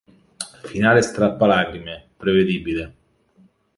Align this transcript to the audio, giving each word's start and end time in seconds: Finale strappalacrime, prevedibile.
Finale 0.69 1.03
strappalacrime, 1.03 2.09
prevedibile. 2.17 2.95